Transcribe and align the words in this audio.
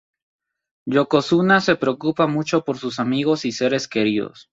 Yokozuna 0.87 1.61
se 1.61 1.75
preocupa 1.75 2.25
mucho 2.25 2.65
por 2.65 2.79
sus 2.79 2.99
amigos 2.99 3.45
y 3.45 3.51
seres 3.51 3.87
queridos. 3.87 4.49